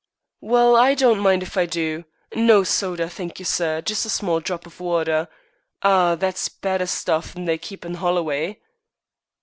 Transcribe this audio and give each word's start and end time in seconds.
"Well, 0.39 0.75
I 0.75 0.95
don't 0.95 1.19
mind 1.19 1.43
if 1.43 1.55
I 1.55 1.67
do. 1.67 2.05
No 2.35 2.63
soda, 2.63 3.07
thank 3.07 3.37
you, 3.37 3.45
sir. 3.45 3.81
Just 3.81 4.03
a 4.03 4.09
small 4.09 4.39
drop 4.39 4.65
of 4.65 4.79
water. 4.79 5.27
Ah, 5.83 6.15
that's 6.15 6.49
better 6.49 6.87
stuff 6.87 7.35
'n 7.37 7.45
they 7.45 7.59
keep 7.59 7.85
in 7.85 7.93
Holloway." 7.93 8.59